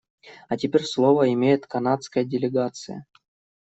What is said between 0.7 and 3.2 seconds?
слово имеет канадская делегация.